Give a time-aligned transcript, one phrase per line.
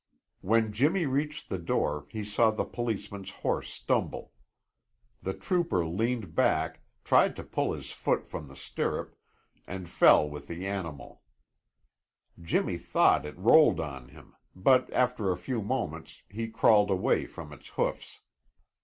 [0.39, 4.33] When Jimmy reached the door he saw the policeman's horse stumble.
[5.21, 9.15] The trooper leaned back, tried to pull his foot from the stirrup,
[9.67, 11.21] and fell with the animal.
[12.41, 17.53] Jimmy thought it rolled on him, but after a few moments he crawled away from
[17.53, 18.21] its hoofs.